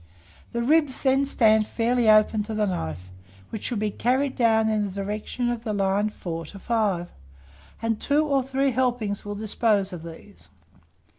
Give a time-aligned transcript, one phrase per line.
[0.51, 3.11] The ribs then stand fairly open to the knife,
[3.51, 7.11] which should be carried down in the direction of the line 4 to 5;
[7.83, 10.49] and two or three helpings will dispose of these.